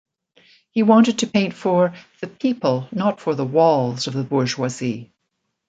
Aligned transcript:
He 0.71 0.81
wanted 0.81 1.19
to 1.19 1.27
paint 1.27 1.53
for 1.53 1.93
"the 2.21 2.27
people, 2.27 2.89
not 2.91 3.21
for 3.21 3.35
the 3.35 3.45
walls 3.45 4.07
of 4.07 4.15
the 4.15 4.23
bourgeoisie". 4.23 5.13